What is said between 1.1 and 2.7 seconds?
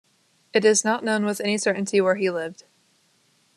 with any certainty where he lived.